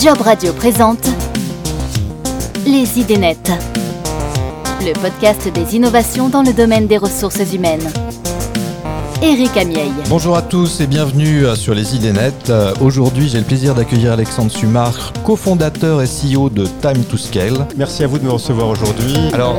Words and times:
Job 0.00 0.20
Radio 0.20 0.52
présente 0.52 1.08
Les 2.66 2.98
idées 2.98 3.16
nettes, 3.16 3.50
le 4.80 4.92
podcast 4.92 5.48
des 5.52 5.76
innovations 5.76 6.28
dans 6.28 6.42
le 6.42 6.52
domaine 6.52 6.86
des 6.86 6.98
ressources 6.98 7.52
humaines. 7.52 7.88
Eric 9.22 9.56
Amieil. 9.56 9.90
Bonjour 10.08 10.36
à 10.36 10.42
tous 10.42 10.80
et 10.80 10.86
bienvenue 10.86 11.44
sur 11.56 11.74
les 11.74 11.94
idées 11.96 12.12
nettes. 12.12 12.50
Euh, 12.50 12.74
Aujourd'hui, 12.80 13.28
j'ai 13.28 13.38
le 13.38 13.44
plaisir 13.44 13.74
d'accueillir 13.74 14.12
Alexandre 14.12 14.50
Sumar, 14.52 15.12
cofondateur 15.24 16.02
et 16.02 16.06
CEO 16.06 16.50
de 16.50 16.66
Time 16.82 17.02
to 17.04 17.16
Scale. 17.16 17.66
Merci 17.76 18.04
à 18.04 18.06
vous 18.06 18.18
de 18.18 18.24
me 18.24 18.30
recevoir 18.32 18.68
aujourd'hui. 18.68 19.16
Alors, 19.32 19.56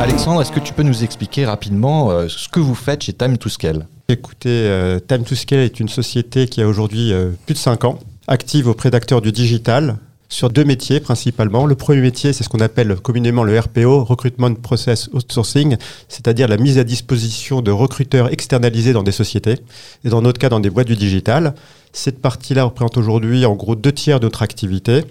Alexandre, 0.00 0.42
est-ce 0.42 0.52
que 0.52 0.60
tu 0.60 0.72
peux 0.72 0.82
nous 0.82 1.04
expliquer 1.04 1.46
rapidement 1.46 2.10
euh, 2.10 2.26
ce 2.28 2.48
que 2.48 2.60
vous 2.60 2.74
faites 2.74 3.02
chez 3.04 3.12
Time 3.12 3.38
to 3.38 3.48
Scale? 3.48 3.86
Écoutez, 4.08 4.48
euh, 4.50 4.98
Time 5.00 5.24
to 5.24 5.34
Scale 5.34 5.60
est 5.60 5.80
une 5.80 5.88
société 5.88 6.46
qui 6.48 6.60
a 6.62 6.66
aujourd'hui 6.68 7.12
euh, 7.12 7.30
plus 7.46 7.54
de 7.54 7.58
5 7.58 7.84
ans, 7.84 7.98
active 8.28 8.68
auprès 8.68 8.90
d'acteurs 8.90 9.20
du 9.20 9.32
digital 9.32 9.96
sur 10.28 10.50
deux 10.50 10.64
métiers 10.64 11.00
principalement. 11.00 11.66
Le 11.66 11.74
premier 11.74 12.00
métier, 12.00 12.32
c'est 12.32 12.44
ce 12.44 12.48
qu'on 12.48 12.60
appelle 12.60 12.96
communément 12.96 13.44
le 13.44 13.58
RPO, 13.58 14.04
Recruitment 14.04 14.54
Process 14.54 15.08
Outsourcing, 15.12 15.76
c'est-à-dire 16.08 16.48
la 16.48 16.56
mise 16.56 16.78
à 16.78 16.84
disposition 16.84 17.62
de 17.62 17.70
recruteurs 17.70 18.32
externalisés 18.32 18.92
dans 18.92 19.02
des 19.02 19.12
sociétés, 19.12 19.56
et 20.04 20.08
dans 20.08 20.22
notre 20.22 20.38
cas 20.38 20.48
dans 20.48 20.60
des 20.60 20.70
boîtes 20.70 20.88
du 20.88 20.96
digital. 20.96 21.54
Cette 21.92 22.20
partie-là 22.20 22.64
représente 22.64 22.96
aujourd'hui 22.96 23.46
en 23.46 23.54
gros 23.54 23.76
deux 23.76 23.92
tiers 23.92 24.20
de 24.20 24.26
notre 24.26 24.42
activité. 24.42 25.04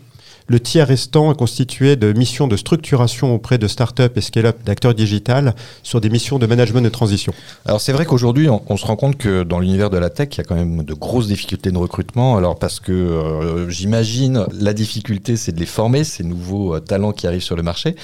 Le 0.48 0.60
tiers 0.60 0.88
restant 0.88 1.32
est 1.32 1.38
constitué 1.38 1.96
de 1.96 2.14
missions 2.14 2.48
de 2.48 2.56
structuration 2.56 3.34
auprès 3.34 3.58
de 3.58 3.68
start-up 3.68 4.16
et 4.18 4.22
scale-up 4.22 4.58
d'acteurs 4.64 4.94
digital 4.94 5.56
sur 5.82 6.02
des 6.02 6.10
missions 6.10 6.38
de 6.38 6.46
management 6.46 6.82
de 6.82 6.90
transition. 6.90 7.34
Alors, 7.66 7.82
c'est 7.82 7.94
vrai 7.94 8.06
qu'aujourd'hui, 8.06 8.48
on, 8.48 8.62
on 8.68 8.78
se 8.78 8.86
rend 8.86 8.96
compte 8.96 9.18
que 9.18 9.44
dans 9.44 9.60
l'univers 9.60 9.90
de 9.90 9.98
la 9.98 10.10
tech, 10.10 10.30
il 10.34 10.38
y 10.38 10.42
a 10.42 10.44
quand 10.44 10.56
même 10.56 10.84
de 10.84 10.94
grosses 10.94 11.28
difficultés 11.28 11.72
de 11.72 11.78
recrutement. 11.78 12.38
Alors, 12.38 12.60
parce 12.60 12.80
que 12.80 12.92
euh, 12.92 13.70
j'imagine 13.70 14.46
la 14.54 14.74
difficulté, 14.74 15.36
c'est 15.36 15.52
de 15.52 15.60
les 15.60 15.66
former, 15.66 16.04
ces 16.04 16.24
nouveaux 16.24 16.76
euh, 16.76 16.80
talents 16.80 17.12
qui 17.12 17.26
arrivent 17.26 17.42
sur 17.42 17.56
le 17.56 17.64
marché. 17.64 17.96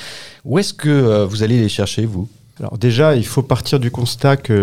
Où 0.44 0.58
est-ce 0.58 0.74
que 0.74 0.90
euh, 0.90 1.26
vous 1.26 1.44
allez 1.44 1.60
les 1.60 1.70
chercher, 1.70 2.06
vous? 2.06 2.28
Alors 2.60 2.78
déjà, 2.78 3.16
il 3.16 3.26
faut 3.26 3.42
partir 3.42 3.80
du 3.80 3.90
constat 3.90 4.38
que 4.38 4.54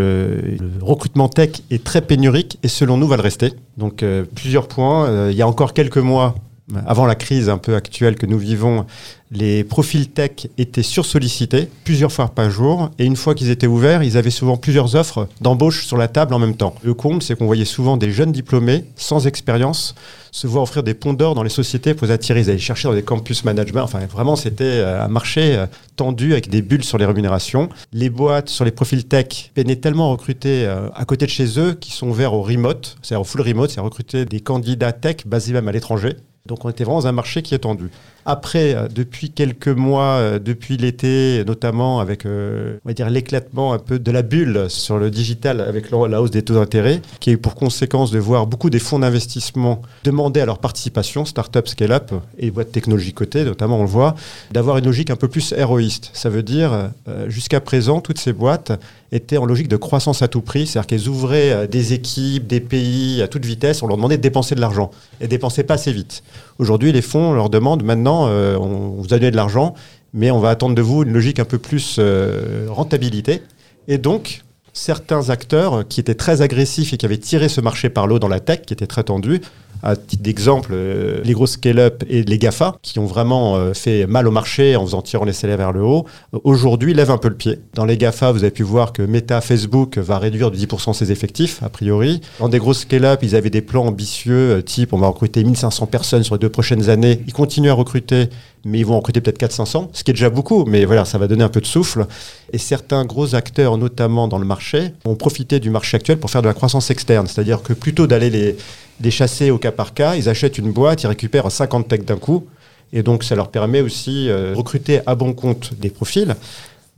le 0.61 0.85
recrutement 0.85 1.29
tech 1.29 1.63
est 1.71 1.83
très 1.83 2.01
pénurique 2.01 2.59
et 2.63 2.69
selon 2.69 2.97
nous 2.97 3.09
va 3.09 3.17
le 3.17 3.23
rester. 3.23 3.55
Donc 3.77 4.03
euh, 4.03 4.25
plusieurs 4.35 4.69
points. 4.69 5.07
Euh, 5.07 5.29
il 5.33 5.37
y 5.37 5.43
a 5.43 5.49
encore 5.49 5.73
quelques 5.73 5.99
mois, 5.99 6.37
avant 6.87 7.07
la 7.07 7.15
crise 7.15 7.49
un 7.49 7.59
peu 7.59 7.75
actuelle 7.75 8.17
que 8.17 8.27
nous 8.27 8.39
vivons, 8.39 8.85
les 9.31 9.65
profils 9.65 10.09
tech 10.09 10.49
étaient 10.57 10.83
sursollicités 10.83 11.69
plusieurs 11.85 12.13
fois 12.13 12.29
par 12.29 12.51
jour. 12.51 12.91
Et 12.99 13.05
une 13.05 13.17
fois 13.17 13.35
qu'ils 13.35 13.51
étaient 13.51 13.67
ouverts, 13.67 14.03
ils 14.03 14.17
avaient 14.17 14.31
souvent 14.31 14.57
plusieurs 14.57 14.95
offres 14.95 15.29
d'embauche 15.41 15.87
sur 15.87 15.97
la 15.97 16.09
table 16.09 16.35
en 16.35 16.39
même 16.39 16.57
temps. 16.57 16.75
Le 16.83 16.95
comble, 16.95 17.23
c'est 17.23 17.37
qu'on 17.37 17.47
voyait 17.47 17.65
souvent 17.65 17.97
des 17.97 18.11
jeunes 18.11 18.33
diplômés 18.33 18.85
sans 18.97 19.27
expérience 19.27 19.95
se 20.31 20.47
voir 20.47 20.63
offrir 20.63 20.83
des 20.83 20.95
ponts 20.95 21.15
d'or 21.15 21.35
dans 21.35 21.43
les 21.43 21.51
sociétés 21.51 21.95
pour 21.95 22.07
les 22.07 22.13
attirer. 22.13 22.41
Ils 22.41 22.51
allaient 22.51 22.59
chercher 22.59 22.89
dans 22.89 22.95
des 22.95 23.03
campus 23.03 23.45
management. 23.45 23.83
Enfin, 23.83 24.01
vraiment, 24.07 24.37
c'était 24.37 24.65
euh, 24.65 25.05
un 25.05 25.09
marché 25.09 25.57
euh, 25.57 25.67
tendu 25.97 26.33
avec 26.33 26.49
des 26.49 26.63
bulles 26.63 26.85
sur 26.85 26.99
les 26.99 27.07
rémunérations. 27.07 27.69
Les 27.93 28.11
boîtes 28.11 28.49
sur 28.49 28.65
les 28.65 28.71
profils 28.71 29.07
tech 29.07 29.51
peinaient 29.55 29.77
tellement 29.77 30.09
à 30.09 30.13
recruter 30.13 30.67
euh, 30.67 30.89
à 30.95 31.05
côté 31.05 31.27
de 31.27 31.31
chez 31.31 31.59
eux 31.59 31.75
qui 31.75 31.93
sont 31.93 32.09
ouverts 32.09 32.35
au 32.35 32.43
remote, 32.43 32.99
c'est-à-dire 33.03 33.23
au 33.23 33.25
full 33.25 33.41
remote, 33.41 33.71
c'est 33.71 33.81
recruter 33.81 34.25
des 34.27 34.41
candidats 34.41 34.93
tech 34.93 35.27
basés 35.27 35.53
même 35.53 35.69
à 35.69 35.73
l'étranger. 35.73 36.17
Donc 36.49 36.65
on 36.65 36.71
était 36.71 36.83
vraiment 36.83 37.01
dans 37.01 37.07
un 37.07 37.13
marché 37.13 37.43
qui 37.43 37.55
est 37.55 37.59
tendu. 37.59 37.91
Après, 38.25 38.75
euh, 38.75 38.89
depuis 38.89 39.31
quelques 39.31 39.69
mois, 39.69 40.17
euh, 40.17 40.39
depuis 40.39 40.77
l'été, 40.77 41.45
notamment 41.47 42.01
avec 42.01 42.27
euh, 42.27 42.79
on 42.85 42.89
va 42.89 42.93
dire 42.93 43.09
l'éclatement 43.09 43.73
un 43.73 43.79
peu 43.79 43.99
de 43.99 44.11
la 44.11 44.21
bulle 44.21 44.67
sur 44.69 44.99
le 44.99 45.11
digital 45.11 45.61
avec 45.61 45.91
la 45.91 46.21
hausse 46.21 46.31
des 46.31 46.43
taux 46.43 46.55
d'intérêt, 46.55 47.01
qui 47.21 47.31
a 47.31 47.33
eu 47.35 47.39
pour 47.39 47.55
conséquence 47.55 48.11
de 48.11 48.19
voir 48.19 48.47
beaucoup 48.47 48.69
des 48.69 48.79
fonds 48.81 48.99
d'investissement 48.99 49.81
demander 50.05 50.41
à 50.41 50.47
leur 50.47 50.59
participation, 50.59 51.25
start-up, 51.25 51.69
scale-up 51.69 52.13
et 52.39 52.51
boîtes 52.51 52.73
technologiques 52.73 53.15
cotées, 53.15 53.45
notamment 53.45 53.79
on 53.79 53.83
le 53.83 53.89
voit, 53.89 54.15
d'avoir 54.51 54.79
une 54.79 54.87
logique 54.87 55.11
un 55.11 55.17
peu 55.17 55.29
plus 55.29 55.53
héroïste. 55.53 56.11
Ça 56.13 56.29
veut 56.29 56.43
dire, 56.43 56.91
jusqu'à 57.29 57.61
présent, 57.61 58.01
toutes 58.01 58.19
ces 58.19 58.33
boîtes 58.33 58.73
étaient 59.13 59.39
en 59.39 59.47
logique 59.47 59.69
de 59.69 59.77
croissance 59.77 60.23
à 60.23 60.29
tout 60.29 60.41
prix, 60.41 60.67
c'est-à-dire 60.67 60.87
qu'elles 60.87 61.09
ouvraient 61.09 61.53
euh, 61.53 61.67
des 61.67 61.93
équipes, 61.93 62.47
des 62.47 62.61
pays 62.61 63.23
à 63.23 63.29
toute 63.29 63.45
vitesse, 63.45 63.83
on 63.83 63.87
leur 63.87 63.97
demandait 63.97 64.17
de 64.17 64.23
dépenser 64.23 64.55
de 64.55 64.61
l'argent 64.61 64.91
et 65.21 65.29
dépensaient 65.29 65.65
pas 65.65 65.75
assez 65.75 65.93
vite. 65.93 66.23
Aujourd'hui, 66.59 66.93
les 66.93 67.03
fonds 67.03 67.33
leur 67.33 67.51
demandent 67.51 67.83
maintenant, 67.83 68.27
euh, 68.29 68.57
on 68.57 69.01
vous 69.01 69.07
a 69.15 69.19
donné 69.19 69.31
de 69.31 69.37
l'argent, 69.37 69.75
mais 70.13 70.31
on 70.31 70.41
va 70.41 70.51
attendre 70.51 70.75
de 70.75 70.83
vous 70.83 71.03
une 71.03 71.13
logique 71.13 71.39
un 71.39 71.45
peu 71.45 71.59
plus 71.59 71.97
euh, 71.99 72.67
rentabilité. 72.69 73.43
Et 73.89 73.99
donc, 73.99 74.43
certains 74.73 75.31
acteurs 75.31 75.87
qui 75.89 76.01
étaient 76.01 76.15
très 76.15 76.43
agressifs 76.43 76.93
et 76.93 76.97
qui 76.97 77.07
avaient 77.07 77.19
tiré 77.19 77.49
ce 77.49 77.61
marché 77.61 77.89
par 77.89 78.07
l'eau 78.07 78.19
dans 78.19 78.29
la 78.29 78.41
tech, 78.41 78.63
qui 78.63 78.73
était 78.73 78.87
très 78.87 79.05
tendu, 79.05 79.41
à 79.83 79.97
titre 79.97 80.23
d'exemple, 80.23 80.71
euh, 80.73 81.21
les 81.25 81.33
gros 81.33 81.47
scale-up 81.47 82.05
et 82.09 82.23
les 82.23 82.39
GAFA, 82.39 82.77
qui 82.83 82.99
ont 82.99 83.07
vraiment 83.07 83.57
euh, 83.57 83.75
fait 83.75 84.07
mal 84.07 84.27
au 84.27 84.31
marché 84.31 84.77
en 84.77 84.85
faisant 84.85 85.03
tirer 85.03 85.25
les 85.27 85.33
salaires 85.33 85.57
vers 85.57 85.73
le 85.73 85.83
haut, 85.83 86.07
euh, 86.35 86.39
aujourd'hui 86.45 86.95
lèvent 86.95 87.11
un 87.11 87.19
peu 87.19 87.29
le 87.29 87.37
pied. 87.37 87.59
Dans 87.75 87.85
les 87.85 87.97
GAFA, 87.97 88.33
vous 88.33 88.43
avez 88.43 88.51
pu 88.51 88.63
voir 88.63 88.93
que 88.93 89.03
Meta, 89.03 89.41
Facebook 89.41 89.99
va 89.99 90.19
réduire 90.19 90.51
de 90.51 90.57
10% 90.57 90.93
ses 90.93 91.13
effectifs, 91.13 91.63
a 91.63 91.69
priori. 91.69 92.21
Dans 92.39 92.49
des 92.49 92.59
gros 92.59 92.75
scale-up, 92.75 93.21
ils 93.23 93.37
avaient 93.37 93.51
des 93.51 93.63
plans 93.63 93.87
ambitieux, 93.87 94.63
type 94.65 94.93
on 94.93 94.99
va 94.99 95.09
recruter 95.09 95.45
1500 95.45 95.87
personnes 95.87 96.25
sur 96.25 96.35
les 96.35 96.41
deux 96.41 96.49
prochaines 96.49 96.91
années. 96.91 97.23
Ils 97.27 97.33
continuent 97.33 97.71
à 97.71 97.75
recruter, 97.75 98.29
mais 98.65 98.81
ils 98.81 98.87
vont 98.87 98.97
recruter 98.97 99.21
peut-être 99.21 99.41
400-500, 99.41 99.89
ce 99.93 100.05
qui 100.05 100.11
est 100.11 100.15
déjà 100.15 100.31
beaucoup, 100.31 100.65
mais 100.65 100.85
voilà, 100.85 101.05
ça 101.05 101.19
va 101.19 101.27
donner 101.27 101.45
un 101.45 101.49
peu 101.49 101.61
de 101.61 101.67
souffle. 101.67 102.07
Et 102.53 102.59
certains 102.59 103.05
gros 103.05 103.35
acteurs, 103.35 103.79
notamment 103.79 104.29
dans 104.29 104.39
le 104.39 104.45
marché, 104.45 104.93
ont 105.05 105.15
profité 105.15 105.61
du 105.61 105.71
marché 105.71 105.97
actuel 105.97 106.19
pour 106.19 106.31
faire 106.31 106.43
de 106.43 106.49
la 106.49 106.55
croissance 106.55 106.91
externe. 106.91 107.27
C'est-à-dire 107.27 107.63
que 107.63 107.73
plutôt 107.73 108.07
d'aller 108.07 108.57
les, 109.01 109.11
chasser 109.11 109.51
au 109.51 109.59
cas 109.59 109.73
par 109.73 109.95
cas, 109.95 110.17
ils 110.17 110.29
achètent 110.29 110.59
une 110.59 110.73
boîte, 110.73 111.03
ils 111.03 111.07
récupèrent 111.07 111.51
50 111.51 111.89
techs 111.89 112.05
d'un 112.05 112.17
coup. 112.17 112.47
Et 112.93 113.03
donc, 113.03 113.23
ça 113.23 113.35
leur 113.35 113.51
permet 113.51 113.81
aussi 113.81 114.29
euh, 114.29 114.53
de 114.53 114.57
recruter 114.57 115.01
à 115.07 115.15
bon 115.15 115.35
compte 115.35 115.75
des 115.75 115.91
profils. 115.91 116.35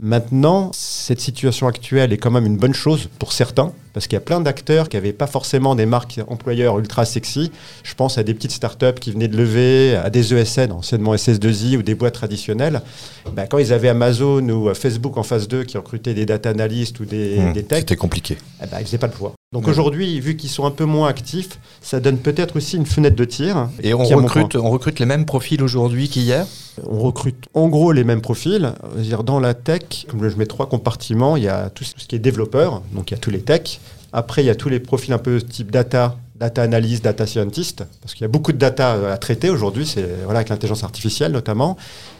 Maintenant, 0.02 0.70
cette 0.72 1.20
situation 1.20 1.66
actuelle 1.66 2.12
est 2.14 2.16
quand 2.16 2.30
même 2.30 2.46
une 2.46 2.56
bonne 2.56 2.72
chose 2.72 3.10
pour 3.18 3.34
certains, 3.34 3.72
parce 3.92 4.06
qu'il 4.06 4.16
y 4.16 4.16
a 4.16 4.20
plein 4.22 4.40
d'acteurs 4.40 4.88
qui 4.88 4.96
n'avaient 4.96 5.12
pas 5.12 5.26
forcément 5.26 5.74
des 5.74 5.84
marques 5.84 6.20
employeurs 6.26 6.78
ultra 6.78 7.04
sexy. 7.04 7.52
Je 7.82 7.94
pense 7.94 8.16
à 8.16 8.22
des 8.22 8.32
petites 8.32 8.52
startups 8.52 8.94
qui 8.98 9.12
venaient 9.12 9.28
de 9.28 9.36
lever, 9.36 9.96
à 9.96 10.08
des 10.08 10.32
ESN, 10.32 10.72
anciennement 10.72 11.14
SS2I, 11.14 11.76
ou 11.76 11.82
des 11.82 11.94
boîtes 11.94 12.14
traditionnelles. 12.14 12.80
Ben, 13.34 13.46
quand 13.46 13.58
ils 13.58 13.74
avaient 13.74 13.90
Amazon 13.90 14.48
ou 14.48 14.70
euh, 14.70 14.74
Facebook 14.74 15.18
en 15.18 15.22
phase 15.22 15.48
2 15.48 15.64
qui 15.64 15.76
recrutaient 15.76 16.14
des 16.14 16.24
data 16.24 16.48
analysts 16.48 16.98
ou 17.00 17.04
des, 17.04 17.38
Hmm, 17.38 17.52
des 17.52 17.64
techs, 17.64 17.80
C'était 17.80 17.96
compliqué. 17.96 18.38
ben, 18.58 18.78
ils 18.80 18.86
faisaient 18.86 18.96
pas 18.96 19.06
le 19.08 19.12
poids. 19.12 19.34
Donc 19.52 19.64
Ouais. 19.64 19.70
aujourd'hui, 19.70 20.20
vu 20.20 20.36
qu'ils 20.36 20.48
sont 20.48 20.64
un 20.64 20.70
peu 20.70 20.84
moins 20.84 21.08
actifs, 21.08 21.58
ça 21.82 21.98
donne 21.98 22.18
peut-être 22.18 22.54
aussi 22.54 22.76
une 22.76 22.86
fenêtre 22.86 23.16
de 23.16 23.24
tir. 23.24 23.68
Et 23.82 23.92
on 23.94 24.04
recrute, 24.04 24.54
on 24.54 24.70
recrute 24.70 25.00
les 25.00 25.06
mêmes 25.06 25.26
profils 25.26 25.60
aujourd'hui 25.60 26.08
qu'hier? 26.08 26.46
On 26.88 27.00
recrute 27.00 27.46
en 27.52 27.68
gros 27.68 27.90
les 27.90 28.04
mêmes 28.04 28.20
profils. 28.20 28.72
Dire, 28.96 29.24
dans 29.24 29.40
la 29.40 29.54
tech, 29.54 30.06
comme 30.08 30.28
je 30.28 30.36
mets 30.36 30.46
trois 30.46 30.68
compartiments, 30.68 31.36
il 31.36 31.42
y 31.42 31.48
a 31.48 31.68
tout 31.68 31.82
ce 31.82 31.94
qui 31.96 32.14
est 32.14 32.20
développeur, 32.20 32.80
donc 32.92 33.10
il 33.10 33.14
y 33.14 33.16
a 33.16 33.18
tous 33.18 33.30
les 33.30 33.40
techs. 33.40 33.80
Après, 34.12 34.44
il 34.44 34.46
y 34.46 34.50
a 34.50 34.54
tous 34.54 34.68
les 34.68 34.78
profils 34.78 35.12
un 35.12 35.18
peu 35.18 35.42
type 35.42 35.72
data, 35.72 36.16
data 36.38 36.62
analyst, 36.62 37.02
data 37.02 37.26
scientist, 37.26 37.82
parce 38.02 38.14
qu'il 38.14 38.22
y 38.22 38.26
a 38.26 38.28
beaucoup 38.28 38.52
de 38.52 38.58
data 38.58 39.12
à 39.12 39.18
traiter 39.18 39.50
aujourd'hui, 39.50 39.84
c'est 39.84 40.06
voilà, 40.26 40.38
avec 40.38 40.50
l'intelligence 40.50 40.84
artificielle 40.84 41.32
notamment. 41.32 41.76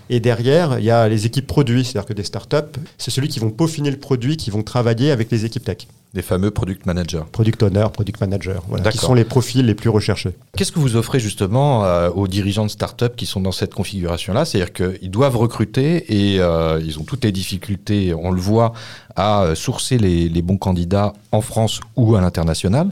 Et 0.08 0.18
derrière, 0.18 0.80
il 0.80 0.84
y 0.84 0.90
a 0.90 1.08
les 1.08 1.26
équipes 1.26 1.46
produits, 1.46 1.84
c'est-à-dire 1.84 2.06
que 2.08 2.12
des 2.12 2.24
startups, 2.24 2.80
c'est 2.98 3.12
celui 3.12 3.28
qui 3.28 3.38
vont 3.38 3.50
peaufiner 3.50 3.92
le 3.92 3.98
produit, 3.98 4.36
qui 4.36 4.50
vont 4.50 4.64
travailler 4.64 5.12
avec 5.12 5.30
les 5.30 5.44
équipes 5.44 5.64
tech. 5.64 5.86
Des 6.12 6.22
fameux 6.22 6.50
product 6.50 6.86
managers. 6.86 7.22
Product 7.30 7.62
owner, 7.62 7.86
product 7.92 8.20
manager, 8.20 8.64
voilà, 8.68 8.90
qui 8.90 8.98
sont 8.98 9.14
les 9.14 9.24
profils 9.24 9.64
les 9.64 9.76
plus 9.76 9.90
recherchés. 9.90 10.32
Qu'est-ce 10.56 10.72
que 10.72 10.80
vous 10.80 10.96
offrez 10.96 11.20
justement 11.20 11.84
euh, 11.84 12.10
aux 12.10 12.26
dirigeants 12.26 12.64
de 12.64 12.70
start-up 12.70 13.14
qui 13.14 13.26
sont 13.26 13.40
dans 13.40 13.52
cette 13.52 13.74
configuration-là? 13.74 14.44
C'est-à-dire 14.44 14.72
qu'ils 14.72 15.10
doivent 15.10 15.36
recruter 15.36 16.32
et 16.34 16.40
euh, 16.40 16.82
ils 16.84 16.98
ont 16.98 17.04
toutes 17.04 17.24
les 17.24 17.30
difficultés, 17.30 18.12
on 18.12 18.32
le 18.32 18.40
voit, 18.40 18.72
à 19.14 19.42
euh, 19.42 19.54
sourcer 19.54 19.98
les, 19.98 20.28
les 20.28 20.42
bons 20.42 20.56
candidats 20.56 21.12
en 21.30 21.42
France 21.42 21.80
ou 21.94 22.16
à 22.16 22.20
l'international. 22.20 22.88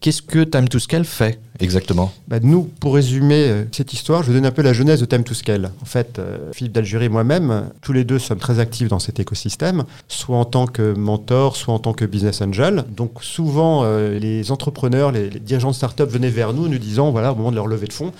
Qu'est-ce 0.00 0.22
que 0.22 0.44
Time 0.44 0.68
to 0.68 0.78
Scale 0.78 1.04
fait 1.04 1.40
exactement? 1.58 2.12
Bah, 2.28 2.38
nous, 2.40 2.70
pour 2.80 2.94
résumer 2.94 3.48
euh, 3.48 3.64
cette 3.72 3.92
histoire, 3.92 4.22
je 4.22 4.28
vous 4.28 4.34
donne 4.34 4.46
un 4.46 4.52
peu 4.52 4.62
la 4.62 4.72
genèse 4.72 5.00
de 5.00 5.06
Time 5.06 5.24
to 5.24 5.34
Scale. 5.34 5.72
En 5.82 5.86
fait, 5.86 6.20
euh, 6.20 6.52
Philippe 6.52 6.72
d'Algérie 6.72 7.06
et 7.06 7.08
moi-même, 7.08 7.70
tous 7.82 7.92
les 7.92 8.04
deux 8.04 8.20
sommes 8.20 8.38
très 8.38 8.60
actifs 8.60 8.86
dans 8.86 9.00
cet 9.00 9.18
écosystème, 9.18 9.84
soit 10.06 10.36
en 10.36 10.44
tant 10.44 10.66
que 10.66 10.94
mentor, 10.94 11.56
soit 11.56 11.74
en 11.74 11.80
tant 11.80 11.94
que 11.94 12.04
business 12.04 12.40
angel. 12.42 12.84
Donc 12.96 13.24
souvent, 13.24 13.82
euh, 13.82 14.20
les 14.20 14.52
entrepreneurs, 14.52 15.10
les, 15.10 15.30
les 15.30 15.40
dirigeants 15.40 15.70
de 15.70 15.74
start-up 15.74 16.08
venaient 16.08 16.30
vers 16.30 16.52
nous, 16.52 16.68
nous 16.68 16.78
disant, 16.78 17.10
voilà, 17.10 17.32
au 17.32 17.34
moment 17.34 17.50
de 17.50 17.56
leur 17.56 17.66
levée 17.66 17.88
de 17.88 17.92
fonds, 17.92 18.12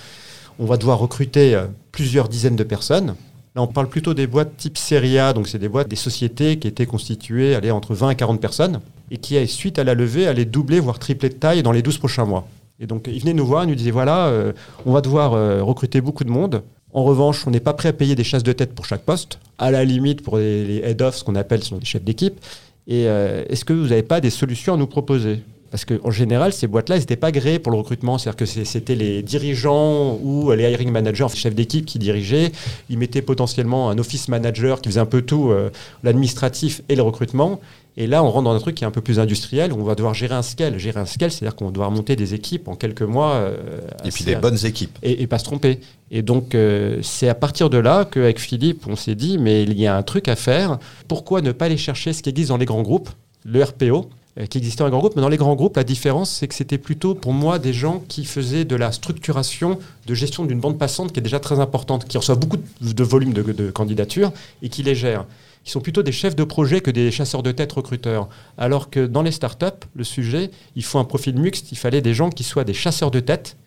on 0.59 0.65
va 0.65 0.75
devoir 0.75 0.99
recruter 0.99 1.57
plusieurs 1.93 2.27
dizaines 2.27 2.57
de 2.57 2.65
personnes. 2.65 3.15
Là, 3.55 3.63
on 3.63 3.67
parle 3.67 3.89
plutôt 3.89 4.13
des 4.13 4.27
boîtes 4.27 4.57
type 4.57 4.77
Serie 4.77 5.17
A, 5.17 5.33
donc 5.33 5.47
c'est 5.47 5.57
des 5.57 5.69
boîtes, 5.69 5.87
des 5.87 5.95
sociétés 5.95 6.59
qui 6.59 6.67
étaient 6.67 6.85
constituées 6.85 7.55
allez, 7.55 7.71
entre 7.71 7.95
20 7.95 8.11
et 8.11 8.15
40 8.15 8.39
personnes, 8.39 8.79
et 9.09 9.17
qui, 9.17 9.45
suite 9.47 9.79
à 9.79 9.83
la 9.83 9.95
levée, 9.95 10.27
allaient 10.27 10.45
doubler, 10.45 10.79
voire 10.79 10.99
tripler 10.99 11.29
de 11.29 11.35
taille 11.35 11.63
dans 11.63 11.71
les 11.71 11.81
12 11.81 11.97
prochains 11.97 12.25
mois. 12.25 12.47
Et 12.79 12.85
donc, 12.85 13.09
ils 13.11 13.19
venaient 13.19 13.33
nous 13.33 13.45
voir, 13.45 13.63
ils 13.63 13.69
nous 13.69 13.75
disaient, 13.75 13.91
voilà, 13.91 14.27
euh, 14.27 14.53
on 14.85 14.93
va 14.93 15.01
devoir 15.01 15.33
euh, 15.33 15.63
recruter 15.63 15.99
beaucoup 15.99 16.23
de 16.23 16.29
monde. 16.29 16.63
En 16.93 17.03
revanche, 17.03 17.45
on 17.45 17.51
n'est 17.51 17.59
pas 17.59 17.73
prêt 17.73 17.89
à 17.89 17.93
payer 17.93 18.15
des 18.15 18.23
chasses 18.23 18.43
de 18.43 18.53
tête 18.53 18.73
pour 18.73 18.85
chaque 18.85 19.01
poste. 19.01 19.39
À 19.57 19.71
la 19.71 19.83
limite, 19.83 20.23
pour 20.23 20.37
les, 20.37 20.65
les 20.65 20.77
head-off, 20.77 21.15
ce 21.15 21.23
qu'on 21.23 21.35
appelle 21.35 21.61
ce 21.61 21.69
sont 21.69 21.77
des 21.77 21.85
chefs 21.85 22.03
d'équipe. 22.03 22.39
Et 22.87 23.07
euh, 23.07 23.43
est-ce 23.49 23.65
que 23.65 23.73
vous 23.73 23.87
n'avez 23.87 24.03
pas 24.03 24.21
des 24.21 24.31
solutions 24.31 24.73
à 24.73 24.77
nous 24.77 24.87
proposer? 24.87 25.43
Parce 25.71 25.85
qu'en 25.85 26.11
général, 26.11 26.53
ces 26.53 26.67
boîtes-là, 26.67 26.95
elles 26.95 27.01
n'étaient 27.01 27.15
pas 27.15 27.27
agréées 27.27 27.59
pour 27.59 27.71
le 27.71 27.77
recrutement. 27.77 28.17
C'est-à-dire 28.17 28.37
que 28.37 28.45
c'était 28.45 28.95
les 28.95 29.21
dirigeants 29.21 30.17
ou 30.21 30.51
les 30.51 30.71
hiring 30.71 30.91
managers, 30.91 31.27
chefs 31.33 31.55
d'équipe 31.55 31.85
qui 31.85 31.99
dirigeaient. 31.99 32.51
Ils 32.89 32.97
mettaient 32.97 33.21
potentiellement 33.21 33.89
un 33.89 33.97
office 33.97 34.27
manager 34.27 34.81
qui 34.81 34.89
faisait 34.89 34.99
un 34.99 35.05
peu 35.05 35.21
tout, 35.21 35.49
euh, 35.49 35.69
l'administratif 36.03 36.81
et 36.89 36.95
le 36.95 37.03
recrutement. 37.03 37.59
Et 37.97 38.07
là, 38.07 38.23
on 38.23 38.29
rentre 38.29 38.45
dans 38.45 38.55
un 38.55 38.59
truc 38.59 38.75
qui 38.75 38.85
est 38.85 38.87
un 38.87 38.91
peu 38.91 39.01
plus 39.01 39.19
industriel, 39.19 39.73
où 39.73 39.75
on 39.75 39.83
va 39.83 39.93
devoir 39.93 40.13
gérer 40.13 40.33
un 40.33 40.41
scale. 40.41 40.77
Gérer 40.77 41.01
un 41.01 41.05
scale, 41.05 41.31
c'est-à-dire 41.31 41.55
qu'on 41.55 41.69
doit 41.69 41.89
monter 41.89 42.15
des 42.15 42.33
équipes 42.33 42.69
en 42.69 42.75
quelques 42.75 43.01
mois. 43.01 43.33
Euh, 43.33 43.81
et 44.05 44.09
puis 44.09 44.23
des 44.23 44.37
bonnes 44.37 44.65
équipes. 44.65 44.97
Et, 45.03 45.27
pas 45.27 45.37
se 45.37 45.43
tromper. 45.43 45.81
Et 46.09 46.21
donc, 46.21 46.55
euh, 46.55 46.99
c'est 47.01 47.27
à 47.27 47.35
partir 47.35 47.69
de 47.69 47.77
là 47.77 48.05
qu'avec 48.05 48.39
Philippe, 48.39 48.85
on 48.87 48.95
s'est 48.95 49.15
dit, 49.15 49.37
mais 49.37 49.63
il 49.63 49.77
y 49.77 49.85
a 49.85 49.97
un 49.97 50.03
truc 50.03 50.29
à 50.29 50.37
faire. 50.37 50.79
Pourquoi 51.09 51.41
ne 51.41 51.51
pas 51.51 51.65
aller 51.65 51.77
chercher 51.77 52.13
ce 52.13 52.23
qui 52.23 52.29
existe 52.29 52.49
dans 52.49 52.57
les 52.57 52.65
grands 52.65 52.83
groupes, 52.83 53.09
le 53.43 53.63
RPO 53.63 53.97
euh, 53.97 54.18
qui 54.47 54.57
existait 54.57 54.79
dans 54.79 54.85
les 54.85 54.91
grands 54.91 54.99
groupes, 54.99 55.15
mais 55.15 55.21
dans 55.21 55.29
les 55.29 55.37
grands 55.37 55.55
groupes, 55.55 55.75
la 55.75 55.83
différence, 55.83 56.31
c'est 56.31 56.47
que 56.47 56.55
c'était 56.55 56.77
plutôt 56.77 57.13
pour 57.13 57.33
moi 57.33 57.59
des 57.59 57.73
gens 57.73 58.01
qui 58.07 58.23
faisaient 58.23 58.63
de 58.63 58.75
la 58.75 58.91
structuration 58.91 59.79
de 60.07 60.13
gestion 60.13 60.45
d'une 60.45 60.59
bande 60.59 60.77
passante 60.77 61.11
qui 61.11 61.19
est 61.19 61.23
déjà 61.23 61.39
très 61.39 61.59
importante, 61.59 62.07
qui 62.07 62.17
reçoit 62.17 62.35
beaucoup 62.35 62.57
de 62.81 63.03
volume 63.03 63.33
de, 63.33 63.41
de 63.41 63.71
candidatures 63.71 64.31
et 64.61 64.69
qui 64.69 64.83
les 64.83 64.95
gère. 64.95 65.25
Ils 65.65 65.71
sont 65.71 65.81
plutôt 65.81 66.03
des 66.03 66.13
chefs 66.13 66.35
de 66.35 66.43
projet 66.45 66.79
que 66.79 66.89
des 66.89 67.11
chasseurs 67.11 67.43
de 67.43 67.51
tête 67.51 67.73
recruteurs. 67.73 68.29
Alors 68.57 68.89
que 68.89 69.05
dans 69.05 69.21
les 69.21 69.31
startups, 69.31 69.85
le 69.93 70.03
sujet, 70.05 70.51
il 70.75 70.83
faut 70.83 70.99
un 70.99 71.03
profil 71.03 71.37
mixte, 71.37 71.71
il 71.71 71.77
fallait 71.77 72.01
des 72.01 72.13
gens 72.13 72.29
qui 72.29 72.43
soient 72.43 72.63
des 72.63 72.73
chasseurs 72.73 73.11
de 73.11 73.19
tête, 73.19 73.57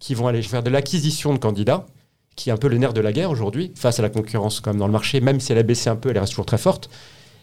qui 0.00 0.14
vont 0.14 0.26
aller 0.26 0.42
faire 0.42 0.62
de 0.62 0.70
l'acquisition 0.70 1.32
de 1.32 1.38
candidats, 1.38 1.86
qui 2.34 2.50
est 2.50 2.52
un 2.52 2.56
peu 2.56 2.68
le 2.68 2.78
nerf 2.78 2.92
de 2.92 3.00
la 3.00 3.12
guerre 3.12 3.30
aujourd'hui, 3.30 3.72
face 3.76 3.98
à 3.98 4.02
la 4.02 4.10
concurrence 4.10 4.60
quand 4.60 4.70
même 4.70 4.80
dans 4.80 4.86
le 4.86 4.92
marché, 4.92 5.20
même 5.20 5.38
si 5.38 5.52
elle 5.52 5.58
a 5.58 5.62
baissé 5.62 5.88
un 5.90 5.96
peu, 5.96 6.10
elle 6.10 6.18
reste 6.18 6.32
toujours 6.32 6.46
très 6.46 6.58
forte 6.58 6.90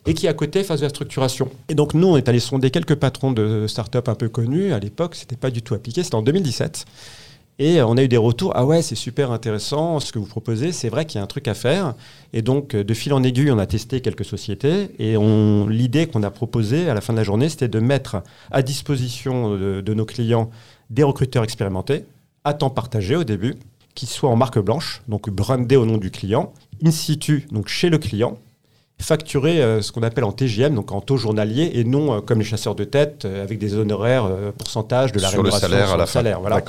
et 0.05 0.13
qui 0.13 0.27
à 0.27 0.33
côté 0.33 0.63
fasse 0.63 0.79
de 0.79 0.85
la 0.85 0.89
structuration. 0.89 1.49
Et 1.69 1.75
donc 1.75 1.93
nous, 1.93 2.07
on 2.07 2.17
est 2.17 2.29
allé 2.29 2.39
sonder 2.39 2.71
quelques 2.71 2.95
patrons 2.95 3.31
de 3.31 3.67
start-up 3.67 4.07
un 4.09 4.15
peu 4.15 4.29
connus. 4.29 4.73
À 4.73 4.79
l'époque, 4.79 5.15
c'était 5.15 5.35
pas 5.35 5.51
du 5.51 5.61
tout 5.61 5.73
appliqué, 5.73 6.03
c'était 6.03 6.15
en 6.15 6.21
2017. 6.21 6.85
Et 7.57 7.81
on 7.81 7.95
a 7.95 8.03
eu 8.03 8.09
des 8.09 8.17
retours, 8.17 8.51
ah 8.53 8.65
ouais, 8.65 8.81
c'est 8.81 8.95
super 8.95 9.31
intéressant 9.31 10.01
ce 10.01 10.11
que 10.11 10.19
vous 10.19 10.25
proposez, 10.25 10.73
c'est 10.73 10.89
vrai 10.89 11.05
qu'il 11.05 11.19
y 11.19 11.21
a 11.21 11.23
un 11.23 11.27
truc 11.27 11.47
à 11.47 11.53
faire. 11.53 11.93
Et 12.33 12.41
donc, 12.41 12.75
de 12.75 12.93
fil 12.93 13.13
en 13.13 13.23
aiguille, 13.23 13.49
on 13.49 13.57
a 13.59 13.65
testé 13.65 14.01
quelques 14.01 14.25
sociétés. 14.25 14.89
Et 14.99 15.15
l'idée 15.69 16.07
qu'on 16.07 16.23
a 16.23 16.31
proposée 16.31 16.89
à 16.89 16.93
la 16.93 16.99
fin 16.99 17.13
de 17.13 17.17
la 17.17 17.23
journée, 17.23 17.47
c'était 17.47 17.69
de 17.69 17.79
mettre 17.79 18.23
à 18.51 18.61
disposition 18.61 19.51
de, 19.51 19.79
de, 19.79 19.93
nos 19.93 20.05
clients 20.05 20.49
des 20.89 21.03
recruteurs 21.03 21.45
expérimentés, 21.45 22.03
à 22.43 22.53
temps 22.53 22.69
partagé 22.69 23.15
au 23.15 23.23
début, 23.23 23.55
qui 23.95 24.05
soient 24.05 24.29
en 24.29 24.35
marque 24.35 24.59
blanche, 24.59 25.01
donc 25.07 25.29
brandés 25.29 25.77
au 25.77 25.85
nom 25.85 25.97
du 25.97 26.11
client, 26.11 26.51
in 26.83 26.91
situ, 26.91 27.47
donc 27.53 27.69
chez 27.69 27.89
le 27.89 27.97
client, 27.97 28.37
facturer 28.99 29.61
euh, 29.61 29.81
ce 29.81 29.91
qu'on 29.91 30.03
appelle 30.03 30.23
en 30.23 30.31
TGM, 30.31 30.73
donc 30.73 30.91
en 30.91 31.01
taux 31.01 31.17
journalier, 31.17 31.71
et 31.75 31.83
non 31.83 32.13
euh, 32.13 32.21
comme 32.21 32.39
les 32.39 32.45
chasseurs 32.45 32.75
de 32.75 32.83
tête, 32.83 33.25
euh, 33.25 33.43
avec 33.43 33.59
des 33.59 33.75
honoraires, 33.75 34.29
pourcentage 34.57 35.11
de 35.11 35.19
la 35.19 35.29
sur 35.29 35.37
rémunération. 35.37 35.67
Le 35.67 35.73
salaire 35.73 35.93
à 35.93 35.97
la 35.97 36.05
salaire, 36.05 36.39
voilà. 36.39 36.61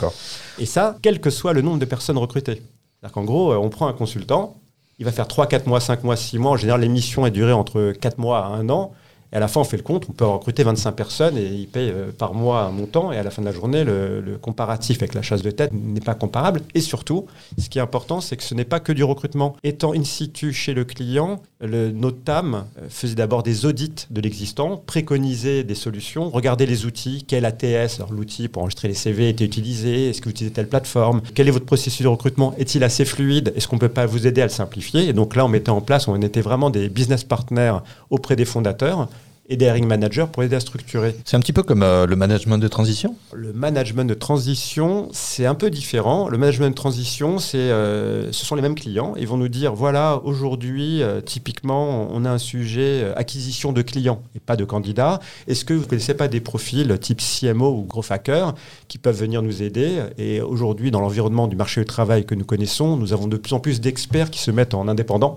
Et 0.58 0.66
ça, 0.66 0.96
quel 1.02 1.20
que 1.20 1.30
soit 1.30 1.52
le 1.52 1.62
nombre 1.62 1.78
de 1.78 1.84
personnes 1.84 2.18
recrutées. 2.18 2.62
C'est-à-dire 3.00 3.12
qu'en 3.12 3.24
gros, 3.24 3.54
on 3.54 3.68
prend 3.68 3.86
un 3.88 3.92
consultant, 3.92 4.56
il 4.98 5.04
va 5.04 5.12
faire 5.12 5.28
3, 5.28 5.46
4 5.46 5.66
mois, 5.66 5.80
5 5.80 6.04
mois, 6.04 6.16
6 6.16 6.38
mois. 6.38 6.52
En 6.52 6.56
général, 6.56 6.80
l'émission 6.80 7.26
est 7.26 7.30
durée 7.30 7.52
entre 7.52 7.92
4 7.92 8.18
mois 8.18 8.46
à 8.46 8.48
1 8.48 8.68
an. 8.70 8.92
Et 9.32 9.36
à 9.36 9.40
la 9.40 9.48
fin, 9.48 9.60
on 9.60 9.64
fait 9.64 9.76
le 9.76 9.82
compte, 9.82 10.06
on 10.08 10.12
peut 10.12 10.24
recruter 10.24 10.62
25 10.62 10.92
personnes 10.92 11.36
et 11.36 11.44
ils 11.44 11.66
payent 11.66 11.90
euh, 11.90 12.10
par 12.16 12.34
mois 12.34 12.62
un 12.62 12.70
montant. 12.70 13.12
Et 13.12 13.18
à 13.18 13.22
la 13.22 13.30
fin 13.30 13.42
de 13.42 13.46
la 13.46 13.52
journée, 13.52 13.84
le, 13.84 14.38
comparatif 14.40 14.98
avec 14.98 15.14
la 15.14 15.22
chasse 15.22 15.42
de 15.42 15.50
tête 15.50 15.72
n'est 15.72 16.00
pas 16.00 16.14
comparable. 16.14 16.60
Et 16.74 16.80
surtout, 16.80 17.26
ce 17.58 17.68
qui 17.68 17.78
est 17.78 17.82
important, 17.82 18.20
c'est 18.20 18.36
que 18.36 18.42
ce 18.42 18.54
n'est 18.54 18.64
pas 18.64 18.80
que 18.80 18.92
du 18.92 19.02
recrutement. 19.02 19.56
Étant 19.64 19.92
in 19.94 20.04
situ 20.04 20.52
chez 20.52 20.74
le 20.74 20.84
client, 20.84 21.40
le, 21.60 21.90
notre 21.90 22.22
TAM 22.22 22.64
faisait 22.88 23.14
d'abord 23.14 23.42
des 23.42 23.66
audits 23.66 24.06
de 24.10 24.20
l'existant, 24.20 24.82
préconiser 24.86 25.64
des 25.64 25.74
solutions, 25.74 26.30
regarder 26.30 26.66
les 26.66 26.84
outils, 26.84 27.24
quel 27.26 27.44
ATS, 27.44 28.00
l'outil 28.10 28.48
pour 28.48 28.62
enregistrer 28.62 28.88
les 28.88 28.94
CV 28.94 29.28
était 29.28 29.44
utilisé, 29.44 30.10
est-ce 30.10 30.20
que 30.20 30.26
vous 30.26 30.30
utilisez 30.30 30.52
telle 30.52 30.68
plateforme, 30.68 31.22
quel 31.34 31.48
est 31.48 31.52
votre 31.52 31.66
processus 31.66 32.02
de 32.02 32.08
recrutement, 32.08 32.54
est-il 32.58 32.84
assez 32.84 33.04
fluide, 33.04 33.52
est-ce 33.56 33.68
qu'on 33.68 33.78
peut 33.78 33.88
pas 33.88 34.06
vous 34.06 34.26
aider 34.26 34.42
à 34.42 34.44
le 34.44 34.50
simplifier? 34.50 35.08
Et 35.08 35.12
donc 35.12 35.36
là, 35.36 35.44
on 35.44 35.48
mettait 35.48 35.70
en 35.70 35.80
place, 35.80 36.08
on 36.08 36.20
était 36.20 36.40
vraiment 36.40 36.70
des 36.70 36.88
business 36.88 37.24
partners 37.24 37.78
auprès 38.10 38.36
des 38.36 38.44
fondateurs 38.44 39.08
et 39.48 39.56
des 39.56 39.66
hiring 39.66 39.86
managers 39.86 40.26
pour 40.32 40.42
aider 40.42 40.56
à 40.56 40.60
structurer. 40.60 41.14
C'est 41.24 41.36
un 41.36 41.40
petit 41.40 41.52
peu 41.52 41.62
comme 41.62 41.82
euh, 41.82 42.06
le 42.06 42.16
management 42.16 42.58
de 42.58 42.68
transition 42.68 43.14
Le 43.32 43.52
management 43.52 44.04
de 44.04 44.14
transition, 44.14 45.08
c'est 45.12 45.46
un 45.46 45.54
peu 45.54 45.70
différent. 45.70 46.28
Le 46.28 46.38
management 46.38 46.70
de 46.70 46.74
transition, 46.74 47.38
c'est, 47.38 47.58
euh, 47.58 48.32
ce 48.32 48.44
sont 48.44 48.54
les 48.54 48.62
mêmes 48.62 48.74
clients. 48.74 49.14
Ils 49.18 49.28
vont 49.28 49.36
nous 49.36 49.48
dire, 49.48 49.74
voilà, 49.74 50.20
aujourd'hui, 50.24 51.02
euh, 51.02 51.20
typiquement, 51.20 52.08
on 52.10 52.24
a 52.24 52.30
un 52.30 52.38
sujet 52.38 53.12
acquisition 53.16 53.72
de 53.72 53.82
clients 53.82 54.22
et 54.34 54.40
pas 54.40 54.56
de 54.56 54.64
candidats. 54.64 55.20
Est-ce 55.46 55.64
que 55.64 55.74
vous 55.74 55.82
ne 55.82 55.86
connaissez 55.86 56.14
pas 56.14 56.28
des 56.28 56.40
profils 56.40 56.98
type 56.98 57.20
CMO 57.20 57.70
ou 57.70 57.82
gros 57.82 58.04
hacker 58.08 58.54
qui 58.88 58.98
peuvent 58.98 59.18
venir 59.18 59.42
nous 59.42 59.62
aider? 59.62 60.02
Et 60.18 60.40
aujourd'hui, 60.40 60.90
dans 60.90 61.00
l'environnement 61.00 61.46
du 61.46 61.56
marché 61.56 61.80
du 61.80 61.86
travail 61.86 62.24
que 62.24 62.34
nous 62.34 62.44
connaissons, 62.44 62.96
nous 62.96 63.12
avons 63.12 63.28
de 63.28 63.36
plus 63.36 63.54
en 63.54 63.60
plus 63.60 63.80
d'experts 63.80 64.30
qui 64.30 64.40
se 64.40 64.50
mettent 64.50 64.74
en 64.74 64.88
indépendant 64.88 65.36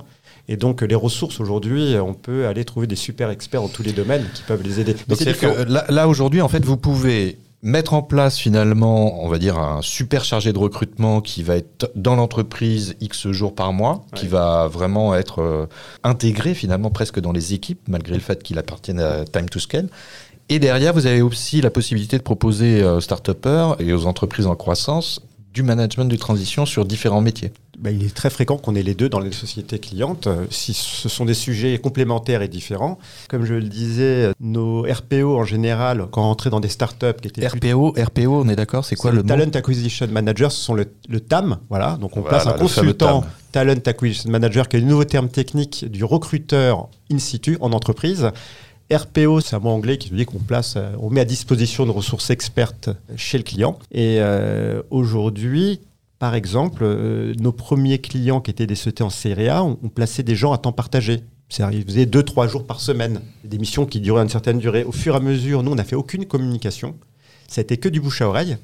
et 0.52 0.58
donc, 0.58 0.82
les 0.82 0.96
ressources 0.96 1.40
aujourd'hui, 1.40 1.96
on 2.04 2.16
peut 2.16 2.48
aller 2.48 2.66
trouver 2.66 2.88
des 2.88 2.96
super 2.96 3.30
experts 3.30 3.62
dans 3.62 3.68
tous 3.68 3.84
les 3.84 3.92
domaines 3.92 4.26
qui 4.34 4.42
peuvent 4.42 4.64
les 4.64 4.80
aider. 4.80 4.96
c'est 5.14 5.38
que 5.38 5.72
là, 5.72 5.86
là 5.90 6.08
aujourd'hui, 6.08 6.42
en 6.42 6.50
fait, 6.50 6.66
vous 6.66 6.76
pouvez 6.76 7.38
mettre 7.62 7.94
en 7.94 8.02
place 8.02 8.40
finalement, 8.40 9.24
on 9.24 9.30
va 9.30 9.38
dire, 9.38 9.60
un 9.60 9.84
super 9.84 10.24
chargé 10.24 10.52
de 10.52 10.58
recrutement 10.58 11.22
qui 11.22 11.44
va 11.44 11.58
être 11.58 11.92
dans 11.94 12.16
l'entreprise 12.16 12.96
X 13.00 13.30
jours 13.30 13.54
par 13.54 13.74
mois, 13.74 14.06
qui 14.16 14.28
va 14.28 14.68
vraiment 14.68 15.14
être 15.14 15.40
euh, 15.44 15.68
intégré 16.04 16.56
finalement 16.56 16.90
presque 16.90 17.20
dans 17.20 17.32
les 17.32 17.54
équipes, 17.54 17.82
malgré 17.88 18.16
le 18.16 18.22
fait 18.22 18.42
qu'il 18.42 18.58
appartienne 18.58 19.00
à 19.02 19.26
Time 19.26 19.50
to 19.50 19.60
Scale. 19.60 19.88
Et 20.52 20.58
derrière, 20.58 20.94
vous 20.94 21.06
avez 21.06 21.22
aussi 21.22 21.62
la 21.62 21.70
possibilité 21.70 22.18
de 22.18 22.24
proposer 22.24 22.84
aux 22.84 23.02
start 23.02 23.30
et 23.78 23.94
aux 23.94 24.08
entreprises 24.08 24.48
en 24.48 24.56
croissance 24.56 25.22
du 25.54 25.64
management 25.64 26.06
de 26.06 26.16
transition 26.16 26.66
sur 26.66 26.86
différents 26.86 27.22
métiers 27.22 27.52
bah, 27.80 27.92
Il 27.92 28.04
est 28.04 28.14
très 28.14 28.30
fréquent 28.30 28.58
qu'on 28.58 28.76
ait 28.76 28.84
les 28.84 28.94
deux 28.94 29.10
dans 29.10 29.20
les 29.20 29.32
sociétés 29.32 29.80
clientes, 29.80 30.28
si 30.50 30.74
ce 30.74 31.10
sont 31.10 31.26
des 31.26 31.34
sujets 31.34 31.78
complémentaires 31.80 32.42
et 32.42 32.48
différents. 32.48 33.00
Comme 33.30 33.46
je 33.46 33.56
le 33.56 33.64
disais, 33.64 34.32
nos 34.40 34.84
RPO 34.84 35.38
en 35.38 35.46
général, 35.46 36.08
quand 36.12 36.22
on 36.22 36.26
rentrait 36.26 36.50
dans 36.50 36.60
des 36.60 36.70
startups 36.70 37.20
qui 37.22 37.30
étaient... 37.30 37.48
RPO, 37.48 37.96
RPO, 37.98 38.42
on 38.44 38.50
est 38.50 38.56
d'accord, 38.56 38.86
c'est 38.86 38.96
quoi 38.96 39.12
le, 39.12 39.24
Talent 39.24 39.50
Acquisition 39.54 40.08
Manager, 40.10 40.52
ce 40.52 40.64
sont 40.64 40.76
le, 40.76 40.86
TAM, 41.20 41.58
voilà. 41.70 41.98
Donc 42.00 42.16
on 42.18 42.22
place 42.22 42.48
un 42.48 42.54
consultant 42.54 43.24
Talent 43.52 43.82
Acquisition 43.86 44.30
Manager, 44.30 44.68
qui 44.70 44.78
est 44.78 44.82
le 44.82 44.86
nouveau 44.86 45.06
terme 45.06 45.30
technique 45.30 45.86
du 45.90 46.04
recruteur 46.04 46.90
in 47.12 47.18
situ 47.18 47.58
en 47.62 47.72
entreprise. 47.72 48.32
RPO, 48.92 49.42
c'est 49.42 49.56
un 49.56 49.60
mot 49.60 49.70
anglais 49.70 49.98
qui 49.98 50.10
veut 50.10 50.18
dire 50.18 50.26
qu'on 50.26 50.40
place, 50.40 50.76
euh, 50.76 50.92
on 51.00 51.10
met 51.10 51.22
à 51.22 51.26
disposition 51.26 51.86
de 51.86 51.92
ressources 51.92 52.30
expertes 52.30 52.90
chez 53.16 53.38
le 53.38 53.44
client. 53.44 53.78
Et 53.92 54.18
euh, 54.20 54.82
aujourd'hui, 54.90 55.80
par 56.18 56.34
exemple, 56.36 56.84
euh, 56.84 57.34
nos 57.40 57.52
premiers 57.52 58.00
clients 58.00 58.42
qui 58.42 58.52
étaient 58.52 58.68
des 58.68 58.76
sociétés 58.76 59.04
en 59.04 59.10
CRA 59.10 59.64
ont, 59.64 59.78
ont 59.84 59.90
placé 59.90 60.24
des 60.24 60.36
gens 60.36 60.54
à 60.54 60.58
temps 60.58 60.72
partagé. 60.72 61.22
Ils 61.72 61.84
faisaient 61.84 62.06
deux, 62.06 62.24
trois 62.24 62.48
jours 62.48 62.66
par 62.66 62.80
semaine, 62.80 63.22
des 63.44 63.58
missions 63.58 63.86
qui 63.86 64.00
duraient 64.00 64.22
une 64.22 64.30
certaine 64.30 64.60
durée. 64.60 64.84
Au 64.84 64.92
fur 64.92 65.16
et 65.16 65.18
à 65.18 65.20
mesure, 65.20 65.64
nous, 65.64 65.72
on 65.72 65.76
n'a 65.76 65.84
fait 65.84 65.96
aucune 65.96 66.26
communication. 66.26 66.96
Ça 67.48 67.62
a 67.62 67.64
que 67.64 67.90
du 67.90 68.00
bouche 68.00 68.22
à 68.22 68.28
oreille. 68.28 68.58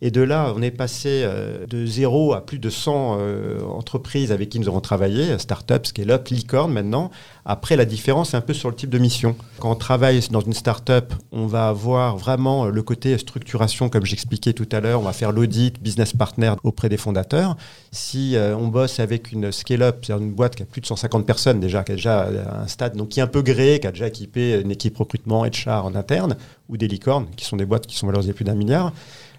Et 0.00 0.12
de 0.12 0.20
là, 0.20 0.52
on 0.54 0.62
est 0.62 0.70
passé 0.70 1.22
euh, 1.24 1.66
de 1.66 1.84
zéro 1.84 2.32
à 2.32 2.46
plus 2.46 2.60
de 2.60 2.70
100 2.70 3.16
euh, 3.18 3.60
entreprises 3.62 4.30
avec 4.30 4.48
qui 4.48 4.60
nous 4.60 4.68
avons 4.68 4.80
travaillé, 4.80 5.36
start-up, 5.38 5.86
scale-up, 5.86 6.28
licorne 6.28 6.72
maintenant. 6.72 7.10
Après, 7.44 7.74
la 7.74 7.84
différence 7.84 8.32
est 8.32 8.36
un 8.36 8.40
peu 8.40 8.54
sur 8.54 8.68
le 8.68 8.76
type 8.76 8.90
de 8.90 8.98
mission. 8.98 9.34
Quand 9.58 9.72
on 9.72 9.74
travaille 9.74 10.20
dans 10.30 10.40
une 10.40 10.52
start-up, 10.52 11.14
on 11.32 11.46
va 11.46 11.68
avoir 11.68 12.16
vraiment 12.16 12.66
le 12.66 12.82
côté 12.82 13.18
structuration, 13.18 13.88
comme 13.88 14.06
j'expliquais 14.06 14.52
tout 14.52 14.68
à 14.70 14.78
l'heure. 14.78 15.00
On 15.00 15.04
va 15.04 15.12
faire 15.12 15.32
l'audit, 15.32 15.82
business 15.82 16.12
partner 16.12 16.52
auprès 16.62 16.88
des 16.88 16.96
fondateurs. 16.96 17.56
Si 17.90 18.36
euh, 18.36 18.56
on 18.56 18.68
bosse 18.68 19.00
avec 19.00 19.32
une 19.32 19.50
scale-up, 19.50 20.04
c'est-à-dire 20.04 20.24
une 20.24 20.32
boîte 20.32 20.54
qui 20.54 20.62
a 20.62 20.66
plus 20.66 20.80
de 20.80 20.86
150 20.86 21.26
personnes 21.26 21.58
déjà, 21.58 21.82
qui 21.82 21.92
a 21.92 21.94
déjà 21.96 22.28
un 22.62 22.68
stade, 22.68 22.96
donc 22.96 23.08
qui 23.08 23.18
est 23.18 23.24
un 23.24 23.26
peu 23.26 23.42
gréé, 23.42 23.80
qui 23.80 23.88
a 23.88 23.90
déjà 23.90 24.06
équipé 24.06 24.60
une 24.60 24.70
équipe 24.70 24.96
recrutement, 24.96 25.44
HR 25.44 25.86
en 25.86 25.96
interne, 25.96 26.36
ou 26.68 26.76
des 26.76 26.86
licornes, 26.86 27.26
qui 27.36 27.44
sont 27.44 27.56
des 27.56 27.66
boîtes 27.66 27.86
qui 27.86 27.96
sont 27.96 28.06
valorisées 28.06 28.32
plus 28.32 28.44
d'un 28.44 28.54
milliard, 28.54 28.92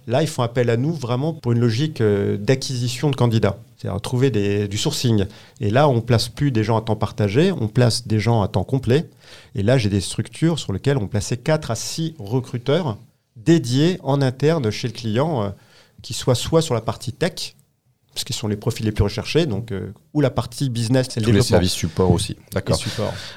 Là, 0.09 0.23
ils 0.23 0.27
font 0.27 0.41
appel 0.41 0.71
à 0.71 0.75
nous 0.75 0.91
vraiment 0.91 1.33
pour 1.33 1.51
une 1.51 1.59
logique 1.59 2.01
euh, 2.01 2.35
d'acquisition 2.35 3.11
de 3.11 3.15
candidats, 3.15 3.59
c'est-à-dire 3.77 4.01
trouver 4.01 4.31
du 4.67 4.75
sourcing. 4.75 5.25
Et 5.61 5.69
là, 5.69 5.87
on 5.87 6.01
place 6.01 6.29
plus 6.29 6.49
des 6.49 6.63
gens 6.63 6.77
à 6.77 6.81
temps 6.81 6.95
partagé, 6.95 7.51
on 7.51 7.67
place 7.67 8.07
des 8.07 8.19
gens 8.19 8.41
à 8.41 8.47
temps 8.47 8.63
complet. 8.63 9.07
Et 9.53 9.61
là, 9.61 9.77
j'ai 9.77 9.89
des 9.89 10.01
structures 10.01 10.57
sur 10.57 10.73
lesquelles 10.73 10.97
on 10.97 11.07
plaçait 11.07 11.37
4 11.37 11.69
à 11.69 11.75
6 11.75 12.15
recruteurs 12.17 12.97
dédiés 13.35 13.99
en 14.01 14.23
interne 14.23 14.71
chez 14.71 14.87
le 14.87 14.93
client, 14.93 15.43
euh, 15.43 15.49
qui 16.01 16.15
soient 16.15 16.33
soit 16.33 16.63
sur 16.63 16.73
la 16.73 16.81
partie 16.81 17.13
tech, 17.13 17.55
parce 18.13 18.23
qu'ils 18.23 18.35
sont 18.35 18.47
les 18.47 18.55
profils 18.57 18.85
les 18.85 18.91
plus 18.91 19.03
recherchés, 19.03 19.45
donc 19.45 19.71
euh, 19.71 19.93
ou 20.13 20.21
la 20.21 20.29
partie 20.29 20.69
business, 20.69 21.07
c'est 21.09 21.19
le 21.19 21.25
Tous 21.25 21.29
les 21.31 21.33
développement. 21.37 21.55
services 21.55 21.71
support 21.71 22.11
aussi. 22.11 22.33
Et 22.33 22.37
D'accord. 22.53 22.79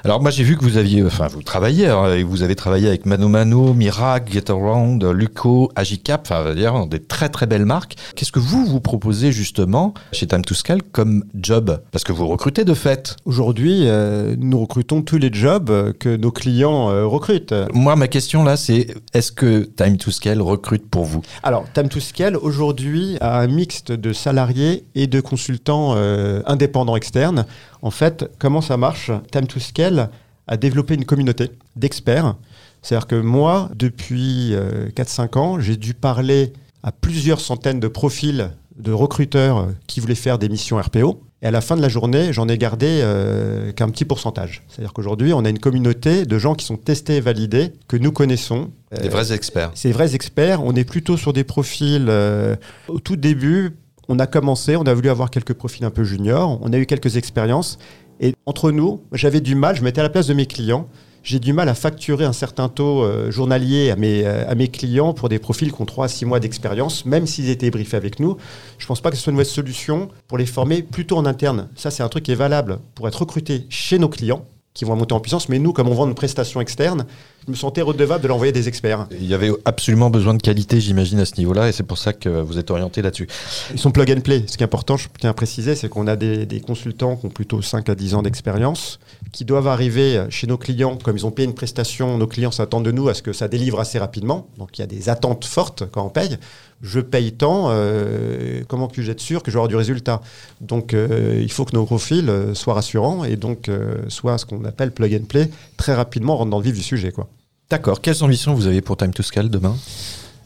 Alors 0.03 0.21
moi 0.21 0.31
j'ai 0.31 0.43
vu 0.43 0.57
que 0.57 0.63
vous 0.63 0.77
aviez, 0.77 1.03
enfin 1.03 1.27
vous 1.27 1.43
travaillez, 1.43 1.87
hein, 1.87 2.13
et 2.13 2.23
vous 2.23 2.41
avez 2.43 2.55
travaillé 2.55 2.87
avec 2.87 3.05
Mano 3.05 3.27
Mano, 3.29 3.73
Mirac, 3.73 4.31
Getaround, 4.31 5.03
Luco, 5.03 5.71
Agicap, 5.75 6.21
enfin 6.25 6.41
on 6.41 6.43
va 6.43 6.53
dire 6.55 6.87
des 6.87 6.99
très 6.99 7.29
très 7.29 7.45
belles 7.45 7.65
marques. 7.65 7.95
Qu'est-ce 8.15 8.31
que 8.31 8.39
vous 8.39 8.65
vous 8.65 8.81
proposez 8.81 9.31
justement 9.31 9.93
chez 10.11 10.27
Time 10.27 10.43
to 10.43 10.53
Scale 10.55 10.81
comme 10.83 11.23
job? 11.35 11.81
Parce 11.91 12.03
que 12.03 12.11
vous 12.11 12.27
recrutez 12.27 12.65
de 12.65 12.73
fait. 12.73 13.15
Aujourd'hui, 13.25 13.83
euh, 13.87 14.35
nous 14.37 14.59
recrutons 14.59 15.01
tous 15.01 15.17
les 15.17 15.31
jobs 15.31 15.93
que 15.99 16.15
nos 16.15 16.31
clients 16.31 16.89
euh, 16.89 17.05
recrutent. 17.05 17.53
Moi 17.73 17.95
ma 17.95 18.07
question 18.07 18.43
là 18.43 18.57
c'est 18.57 18.87
est-ce 19.13 19.31
que 19.31 19.63
Time 19.63 19.97
to 19.97 20.11
Scale 20.11 20.41
recrute 20.41 20.89
pour 20.89 21.05
vous? 21.05 21.21
Alors, 21.43 21.65
Time 21.73 21.89
to 21.89 21.99
Scale, 21.99 22.35
aujourd'hui, 22.37 23.17
a 23.21 23.39
un 23.39 23.47
mixte 23.47 23.91
de 23.91 24.13
salariés 24.13 24.62
et 24.95 25.07
de 25.07 25.21
consultants 25.21 25.93
euh, 25.95 26.41
indépendants 26.45 26.95
externes. 26.95 27.45
En 27.81 27.91
fait, 27.91 28.25
comment 28.39 28.61
ça 28.61 28.77
marche? 28.77 29.11
Time 29.31 29.47
to 29.47 29.59
Scale 29.59 30.09
a 30.47 30.57
développé 30.57 30.95
une 30.95 31.05
communauté 31.05 31.51
d'experts. 31.75 32.35
C'est-à-dire 32.81 33.07
que 33.07 33.15
moi, 33.15 33.69
depuis 33.75 34.53
euh, 34.53 34.89
4-5 34.89 35.37
ans, 35.37 35.59
j'ai 35.59 35.77
dû 35.77 35.93
parler 35.93 36.51
à 36.83 36.91
plusieurs 36.91 37.39
centaines 37.39 37.79
de 37.79 37.87
profils 37.87 38.49
de 38.77 38.91
recruteurs 38.91 39.57
euh, 39.59 39.65
qui 39.87 39.99
voulaient 39.99 40.15
faire 40.15 40.37
des 40.39 40.49
missions 40.49 40.77
RPO. 40.77 41.21
Et 41.41 41.45
à 41.45 41.51
la 41.51 41.59
fin 41.61 41.75
de 41.75 41.81
la 41.81 41.89
journée, 41.89 42.31
j'en 42.31 42.47
ai 42.47 42.57
gardé 42.57 42.87
euh, 43.03 43.71
qu'un 43.73 43.89
petit 43.89 44.05
pourcentage. 44.05 44.63
C'est-à-dire 44.69 44.93
qu'aujourd'hui, 44.93 45.33
on 45.33 45.43
a 45.45 45.49
une 45.49 45.59
communauté 45.59 46.25
de 46.25 46.37
gens 46.39 46.55
qui 46.55 46.65
sont 46.65 46.77
testés 46.77 47.17
et 47.17 47.21
validés, 47.21 47.73
que 47.89 47.97
nous 47.97 48.11
connaissons, 48.13 48.71
Des 49.01 49.09
vrais 49.09 49.33
experts. 49.33 49.71
des 49.83 49.91
vrais 49.91 50.15
experts. 50.15 50.63
On 50.63 50.73
est 50.73 50.85
plutôt 50.85 51.17
sur 51.17 51.33
des 51.33 51.43
profils. 51.43 52.05
euh, 52.09 52.55
au 52.87 52.99
tout 52.99 53.17
début, 53.17 53.75
on 54.09 54.19
a 54.19 54.27
commencé, 54.27 54.75
on 54.75 54.83
a 54.83 54.93
voulu 54.93 55.09
avoir 55.09 55.29
quelques 55.29 55.53
profils 55.53 55.85
un 55.85 55.91
peu 55.91 56.03
juniors. 56.03 56.59
On 56.61 56.73
a 56.73 56.77
eu 56.77 56.85
quelques 56.85 57.17
expériences. 57.17 57.77
Et 58.19 58.35
entre 58.45 58.71
nous, 58.71 59.01
j'avais 59.11 59.41
du 59.41 59.55
mal, 59.55 59.75
je 59.75 59.83
mettais 59.83 59.99
à 59.99 60.03
la 60.03 60.09
place 60.09 60.27
de 60.27 60.33
mes 60.33 60.45
clients. 60.45 60.87
J'ai 61.23 61.39
du 61.39 61.53
mal 61.53 61.69
à 61.69 61.73
facturer 61.73 62.25
un 62.25 62.33
certain 62.33 62.67
taux 62.67 63.01
euh, 63.01 63.31
journalier 63.31 63.91
à 63.91 63.95
mes, 63.95 64.25
euh, 64.25 64.49
à 64.49 64.55
mes 64.55 64.67
clients 64.67 65.13
pour 65.13 65.29
des 65.29 65.39
profils 65.39 65.71
qui 65.71 65.81
ont 65.81 65.85
3 65.85 66.05
à 66.05 66.07
6 66.09 66.25
mois 66.25 66.41
d'expérience, 66.41 67.05
même 67.05 67.25
s'ils 67.27 67.49
étaient 67.49 67.71
briefés 67.71 67.95
avec 67.95 68.19
nous. 68.19 68.35
Je 68.77 68.83
ne 68.83 68.87
pense 68.87 68.99
pas 68.99 69.09
que 69.09 69.15
ce 69.15 69.23
soit 69.23 69.31
une 69.31 69.37
mauvaise 69.37 69.49
solution 69.49 70.09
pour 70.27 70.37
les 70.37 70.45
former 70.45 70.83
plutôt 70.83 71.15
en 71.15 71.25
interne. 71.25 71.69
Ça, 71.75 71.91
c'est 71.91 72.03
un 72.03 72.09
truc 72.09 72.25
qui 72.25 72.33
est 72.33 72.35
valable 72.35 72.79
pour 72.93 73.07
être 73.07 73.21
recruté 73.21 73.65
chez 73.69 73.99
nos 73.99 74.09
clients 74.09 74.45
qui 74.73 74.83
vont 74.83 74.97
monter 74.97 75.13
en 75.13 75.21
puissance. 75.21 75.47
Mais 75.47 75.59
nous, 75.59 75.71
comme 75.71 75.87
on 75.87 75.93
vend 75.93 76.07
une 76.07 76.15
prestation 76.15 76.59
externe, 76.59 77.05
je 77.45 77.51
me 77.51 77.55
sentais 77.55 77.81
redevable 77.81 78.23
de 78.23 78.27
l'envoyer 78.27 78.51
des 78.51 78.67
experts. 78.67 79.07
Il 79.11 79.25
y 79.25 79.33
avait 79.33 79.51
absolument 79.65 80.09
besoin 80.09 80.33
de 80.33 80.41
qualité, 80.41 80.79
j'imagine, 80.79 81.19
à 81.19 81.25
ce 81.25 81.35
niveau-là, 81.37 81.69
et 81.69 81.71
c'est 81.71 81.83
pour 81.83 81.97
ça 81.97 82.13
que 82.13 82.29
vous 82.29 82.57
êtes 82.57 82.71
orienté 82.71 83.01
là-dessus. 83.01 83.27
Ils 83.73 83.79
sont 83.79 83.91
plug 83.91 84.11
and 84.11 84.21
play. 84.21 84.43
Ce 84.47 84.57
qui 84.57 84.63
est 84.63 84.65
important, 84.65 84.97
je 84.97 85.07
tiens 85.19 85.29
à 85.29 85.33
préciser, 85.33 85.75
c'est 85.75 85.89
qu'on 85.89 86.07
a 86.07 86.15
des, 86.15 86.45
des 86.45 86.61
consultants 86.61 87.15
qui 87.17 87.25
ont 87.25 87.29
plutôt 87.29 87.61
5 87.61 87.89
à 87.89 87.95
10 87.95 88.15
ans 88.15 88.21
d'expérience, 88.21 88.99
qui 89.31 89.45
doivent 89.45 89.67
arriver 89.67 90.25
chez 90.29 90.47
nos 90.47 90.57
clients, 90.57 90.97
comme 90.97 91.17
ils 91.17 91.25
ont 91.25 91.31
payé 91.31 91.47
une 91.47 91.55
prestation, 91.55 92.17
nos 92.17 92.27
clients 92.27 92.51
s'attendent 92.51 92.85
de 92.85 92.91
nous 92.91 93.09
à 93.09 93.13
ce 93.13 93.21
que 93.21 93.33
ça 93.33 93.47
délivre 93.47 93.79
assez 93.79 93.99
rapidement. 93.99 94.47
Donc 94.57 94.77
il 94.77 94.81
y 94.81 94.83
a 94.83 94.87
des 94.87 95.09
attentes 95.09 95.45
fortes 95.45 95.83
quand 95.91 96.05
on 96.05 96.09
paye. 96.09 96.37
Je 96.81 96.99
paye 96.99 97.31
tant, 97.31 97.67
euh, 97.69 98.61
comment 98.67 98.89
puis-je 98.89 99.11
être 99.11 99.21
sûr 99.21 99.41
que 99.41 99.49
je 99.49 99.55
vais 99.55 99.59
avoir 99.59 99.69
du 99.69 99.77
résultat? 99.77 100.21
Donc 100.59 100.93
euh, 100.93 101.39
il 101.41 101.51
faut 101.51 101.63
que 101.63 101.75
nos 101.75 101.85
profils 101.85 102.29
euh, 102.29 102.53
soient 102.53 102.73
rassurants 102.73 103.23
et 103.23 103.37
donc 103.37 103.69
euh, 103.69 103.95
soient 104.09 104.37
ce 104.37 104.45
qu'on 104.45 104.65
appelle 104.65 104.91
plug 104.91 105.15
and 105.15 105.25
play, 105.25 105.49
très 105.77 105.93
rapidement 105.93 106.35
rentre 106.35 106.51
dans 106.51 106.57
le 106.57 106.63
vif 106.63 106.75
du 106.75 106.83
sujet. 106.83 107.13
Quoi. 107.13 107.29
D'accord. 107.73 108.01
Quelles 108.01 108.23
ambitions 108.23 108.53
vous 108.53 108.67
avez 108.67 108.81
pour 108.81 108.97
Time 108.97 109.15
to 109.15 109.23
Scale 109.23 109.49
demain? 109.49 109.75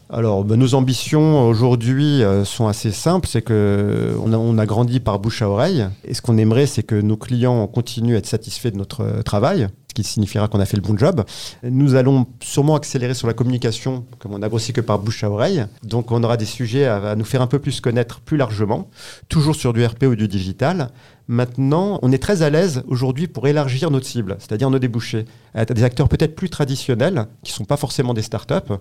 Alors, 0.08 0.44
ben, 0.44 0.56
nos 0.56 0.72
ambitions 0.72 1.46
aujourd'hui 1.46 2.22
euh, 2.22 2.46
sont 2.46 2.68
assez 2.68 2.90
simples. 2.90 3.28
C'est 3.28 3.42
que 3.42 4.16
on 4.24 4.32
a, 4.32 4.38
on 4.38 4.56
a 4.56 4.64
grandi 4.64 4.98
par 4.98 5.18
bouche 5.18 5.42
à 5.42 5.50
oreille. 5.50 5.86
Et 6.06 6.14
ce 6.14 6.22
qu'on 6.22 6.38
aimerait, 6.38 6.64
c'est 6.64 6.82
que 6.82 6.94
nos 6.94 7.18
clients 7.18 7.66
continuent 7.66 8.14
à 8.14 8.18
être 8.20 8.26
satisfaits 8.26 8.70
de 8.70 8.78
notre 8.78 9.02
euh, 9.02 9.20
travail, 9.20 9.68
qui 10.02 10.12
signifiera 10.12 10.46
qu'on 10.48 10.60
a 10.60 10.64
fait 10.64 10.76
le 10.76 10.82
bon 10.82 10.96
job. 10.96 11.24
Nous 11.62 11.94
allons 11.96 12.26
sûrement 12.40 12.76
accélérer 12.76 13.14
sur 13.14 13.26
la 13.26 13.34
communication, 13.34 14.04
comme 14.18 14.32
on 14.32 14.42
a 14.42 14.48
grossi 14.48 14.72
que 14.72 14.80
par 14.80 14.98
bouche 14.98 15.24
à 15.24 15.30
oreille. 15.30 15.66
Donc, 15.82 16.12
on 16.12 16.22
aura 16.22 16.36
des 16.36 16.44
sujets 16.44 16.86
à, 16.86 17.16
nous 17.16 17.24
faire 17.24 17.42
un 17.42 17.46
peu 17.46 17.58
plus 17.58 17.80
connaître 17.80 18.20
plus 18.20 18.36
largement, 18.36 18.90
toujours 19.28 19.56
sur 19.56 19.72
du 19.72 19.84
RP 19.84 20.04
ou 20.04 20.14
du 20.14 20.28
digital. 20.28 20.90
Maintenant, 21.26 21.98
on 22.02 22.12
est 22.12 22.22
très 22.22 22.42
à 22.42 22.50
l'aise 22.50 22.82
aujourd'hui 22.86 23.26
pour 23.26 23.48
élargir 23.48 23.90
notre 23.90 24.06
cible, 24.06 24.36
c'est-à-dire 24.38 24.70
nos 24.70 24.78
débouchés, 24.78 25.24
à 25.54 25.64
des 25.64 25.82
acteurs 25.82 26.08
peut-être 26.08 26.36
plus 26.36 26.48
traditionnels, 26.48 27.26
qui 27.42 27.52
ne 27.52 27.56
sont 27.56 27.64
pas 27.64 27.76
forcément 27.76 28.14
des 28.14 28.22
startups. 28.22 28.72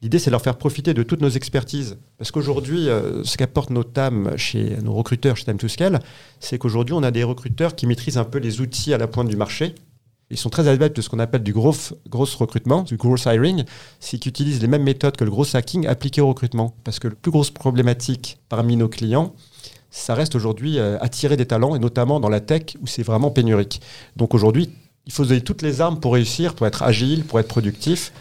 L'idée, 0.00 0.20
c'est 0.20 0.30
de 0.30 0.32
leur 0.32 0.42
faire 0.42 0.56
profiter 0.56 0.94
de 0.94 1.02
toutes 1.02 1.20
nos 1.20 1.28
expertises. 1.28 1.98
Parce 2.18 2.30
qu'aujourd'hui, 2.30 2.88
euh, 2.88 3.24
ce 3.24 3.36
qu'apporte 3.36 3.70
nos 3.70 3.82
TAM 3.82 4.36
chez 4.36 4.76
nos 4.82 4.92
recruteurs 4.92 5.36
chez 5.36 5.44
to 5.56 5.66
Scale, 5.66 5.98
c'est 6.38 6.58
qu'aujourd'hui, 6.58 6.94
on 6.94 7.02
a 7.02 7.10
des 7.10 7.24
recruteurs 7.24 7.74
qui 7.74 7.86
maîtrisent 7.86 8.18
un 8.18 8.24
peu 8.24 8.38
les 8.38 8.60
outils 8.60 8.94
à 8.94 8.98
la 8.98 9.08
pointe 9.08 9.28
du 9.28 9.36
marché. 9.36 9.74
Ils 10.30 10.36
sont 10.36 10.50
très 10.50 10.68
adeptes 10.68 10.96
de 10.96 11.02
ce 11.02 11.08
qu'on 11.08 11.18
appelle 11.18 11.42
du 11.42 11.52
gros, 11.52 11.74
recrutement, 12.12 12.82
du 12.82 12.96
gross 12.96 13.24
hiring, 13.24 13.64
c'est 13.98 14.18
qu'ils 14.18 14.30
utilisent 14.30 14.60
les 14.60 14.68
mêmes 14.68 14.82
méthodes 14.82 15.16
que 15.16 15.24
le 15.24 15.30
gros 15.30 15.56
hacking 15.56 15.86
appliquées 15.86 16.20
au 16.20 16.28
recrutement. 16.28 16.74
Parce 16.84 16.98
que 16.98 17.08
la 17.08 17.14
plus 17.14 17.30
grosse 17.30 17.50
problématique 17.50 18.38
parmi 18.48 18.76
nos 18.76 18.88
clients, 18.88 19.34
ça 19.90 20.14
reste 20.14 20.34
aujourd'hui 20.34 20.78
euh, 20.78 20.98
attirer 21.00 21.36
des 21.36 21.46
talents, 21.46 21.74
et 21.74 21.78
notamment 21.78 22.20
dans 22.20 22.28
la 22.28 22.40
tech 22.40 22.76
où 22.82 22.86
c'est 22.86 23.02
vraiment 23.02 23.30
pénurique. 23.30 23.80
Donc 24.16 24.34
aujourd'hui, 24.34 24.70
il 25.06 25.12
faut 25.12 25.24
donner 25.24 25.40
toutes 25.40 25.62
les 25.62 25.80
armes 25.80 25.98
pour 25.98 26.12
réussir, 26.12 26.54
pour 26.54 26.66
être 26.66 26.82
agile, 26.82 27.24
pour 27.24 27.40
être 27.40 27.48
productif. 27.48 28.12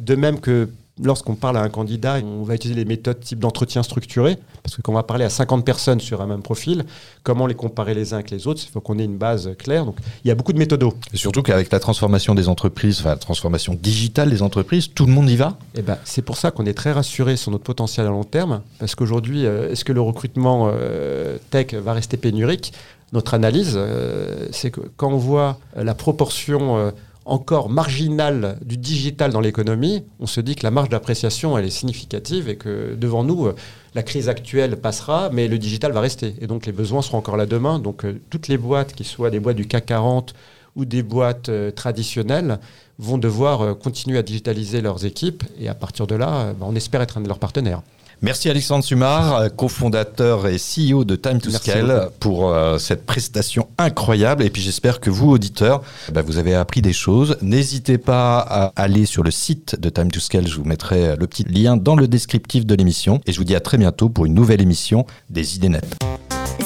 De 0.00 0.14
même 0.16 0.40
que 0.40 0.68
lorsqu'on 1.02 1.34
parle 1.34 1.56
à 1.56 1.62
un 1.62 1.68
candidat, 1.68 2.18
on 2.22 2.44
va 2.44 2.54
utiliser 2.54 2.78
les 2.78 2.84
méthodes 2.84 3.20
type 3.20 3.38
d'entretien 3.40 3.82
structuré, 3.82 4.38
parce 4.62 4.76
que 4.76 4.82
quand 4.82 4.92
on 4.92 4.94
va 4.94 5.02
parler 5.02 5.24
à 5.24 5.30
50 5.30 5.64
personnes 5.64 6.00
sur 6.00 6.22
un 6.22 6.26
même 6.26 6.42
profil, 6.42 6.84
comment 7.22 7.46
les 7.46 7.54
comparer 7.54 7.94
les 7.94 8.12
uns 8.12 8.18
avec 8.18 8.30
les 8.30 8.46
autres, 8.46 8.62
il 8.64 8.70
faut 8.70 8.80
qu'on 8.80 8.98
ait 8.98 9.04
une 9.04 9.16
base 9.16 9.50
claire. 9.58 9.84
Donc 9.84 9.96
il 10.24 10.28
y 10.28 10.30
a 10.30 10.34
beaucoup 10.34 10.52
de 10.52 10.58
méthodos. 10.58 10.94
Et 11.12 11.16
surtout 11.16 11.42
qu'avec 11.42 11.70
la 11.72 11.80
transformation 11.80 12.34
des 12.34 12.48
entreprises, 12.48 13.00
enfin 13.00 13.10
la 13.10 13.16
transformation 13.16 13.74
digitale 13.74 14.30
des 14.30 14.42
entreprises, 14.42 14.90
tout 14.94 15.06
le 15.06 15.12
monde 15.12 15.28
y 15.28 15.36
va 15.36 15.58
Et 15.74 15.82
ben, 15.82 15.98
c'est 16.04 16.22
pour 16.22 16.36
ça 16.36 16.50
qu'on 16.50 16.66
est 16.66 16.74
très 16.74 16.92
rassuré 16.92 17.36
sur 17.36 17.50
notre 17.50 17.64
potentiel 17.64 18.06
à 18.06 18.10
long 18.10 18.24
terme, 18.24 18.62
parce 18.78 18.94
qu'aujourd'hui, 18.94 19.46
euh, 19.46 19.70
est-ce 19.70 19.84
que 19.84 19.92
le 19.92 20.00
recrutement 20.00 20.70
euh, 20.72 21.38
tech 21.50 21.74
va 21.74 21.92
rester 21.92 22.16
pénurique? 22.16 22.72
Notre 23.12 23.34
analyse, 23.34 23.74
euh, 23.76 24.48
c'est 24.50 24.70
que 24.70 24.80
quand 24.96 25.12
on 25.12 25.16
voit 25.16 25.58
la 25.76 25.94
proportion 25.94 26.92
encore 27.24 27.70
marginale 27.70 28.58
du 28.64 28.76
digital 28.76 29.32
dans 29.32 29.40
l'économie, 29.40 30.04
on 30.20 30.26
se 30.26 30.40
dit 30.40 30.56
que 30.56 30.62
la 30.62 30.70
marge 30.70 30.88
d'appréciation, 30.90 31.56
est 31.58 31.70
significative 31.70 32.48
et 32.48 32.56
que 32.56 32.94
devant 32.94 33.24
nous, 33.24 33.46
euh, 33.46 33.54
la 33.94 34.02
crise 34.02 34.28
actuelle 34.28 34.76
passera, 34.76 35.30
mais 35.32 35.48
le 35.48 35.58
digital 35.58 35.92
va 35.92 36.00
rester. 36.00 36.34
Et 36.40 36.46
donc 36.46 36.66
les 36.66 36.72
besoins 36.72 37.02
seront 37.02 37.18
encore 37.18 37.36
là 37.36 37.46
demain. 37.46 37.78
Donc 37.78 38.04
euh, 38.04 38.20
toutes 38.30 38.48
les 38.48 38.58
boîtes, 38.58 38.94
qui 38.94 39.04
soient 39.04 39.30
des 39.30 39.40
boîtes 39.40 39.56
du 39.56 39.66
CAC 39.66 39.86
40 39.86 40.34
ou 40.76 40.84
des 40.84 41.02
boîtes 41.02 41.48
euh, 41.48 41.70
traditionnelles, 41.70 42.58
vont 42.98 43.18
devoir 43.18 43.76
continuer 43.78 44.18
à 44.18 44.22
digitaliser 44.22 44.80
leurs 44.80 45.04
équipes. 45.04 45.44
Et 45.58 45.68
à 45.68 45.74
partir 45.74 46.06
de 46.06 46.14
là, 46.14 46.52
bah, 46.52 46.66
on 46.68 46.76
espère 46.76 47.00
être 47.00 47.18
un 47.18 47.22
de 47.22 47.28
leurs 47.28 47.40
partenaires. 47.40 47.82
Merci 48.24 48.48
Alexandre 48.48 48.82
Sumar, 48.82 49.34
euh, 49.34 49.48
cofondateur 49.50 50.46
et 50.46 50.56
CEO 50.56 51.04
de 51.04 51.14
Time 51.14 51.42
to 51.42 51.50
Merci 51.50 51.70
Scale, 51.70 51.86
beaucoup. 51.86 52.12
pour 52.20 52.48
euh, 52.48 52.78
cette 52.78 53.04
prestation 53.04 53.68
incroyable. 53.76 54.42
Et 54.42 54.48
puis 54.48 54.62
j'espère 54.62 55.00
que 55.00 55.10
vous, 55.10 55.28
auditeurs, 55.30 55.82
bah, 56.10 56.22
vous 56.22 56.38
avez 56.38 56.54
appris 56.54 56.80
des 56.80 56.94
choses. 56.94 57.36
N'hésitez 57.42 57.98
pas 57.98 58.38
à 58.38 58.72
aller 58.76 59.04
sur 59.04 59.22
le 59.22 59.30
site 59.30 59.78
de 59.78 59.90
Time 59.90 60.10
to 60.10 60.20
Scale. 60.20 60.48
Je 60.48 60.56
vous 60.56 60.64
mettrai 60.64 61.08
euh, 61.08 61.16
le 61.18 61.26
petit 61.26 61.44
lien 61.44 61.76
dans 61.76 61.96
le 61.96 62.08
descriptif 62.08 62.64
de 62.64 62.74
l'émission. 62.74 63.20
Et 63.26 63.32
je 63.32 63.36
vous 63.36 63.44
dis 63.44 63.54
à 63.54 63.60
très 63.60 63.76
bientôt 63.76 64.08
pour 64.08 64.24
une 64.24 64.32
nouvelle 64.32 64.62
émission 64.62 65.04
des 65.28 65.56
idées 65.56 65.68
nettes. 65.68 65.94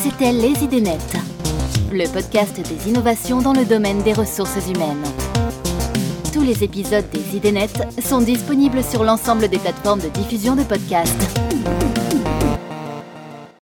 C'était 0.00 0.30
Les 0.30 0.62
idées 0.62 0.80
nettes, 0.80 1.16
le 1.90 2.06
podcast 2.06 2.54
des 2.54 2.88
innovations 2.88 3.42
dans 3.42 3.52
le 3.52 3.64
domaine 3.64 4.00
des 4.04 4.12
ressources 4.12 4.54
humaines. 4.72 5.02
Tous 6.38 6.44
les 6.44 6.62
épisodes 6.62 7.04
des 7.12 7.36
idées 7.36 7.50
nettes 7.50 7.82
sont 8.00 8.20
disponibles 8.20 8.84
sur 8.84 9.02
l'ensemble 9.02 9.48
des 9.48 9.58
plateformes 9.58 9.98
de 9.98 10.08
diffusion 10.08 10.54
de 10.54 10.62
podcasts. 10.62 11.36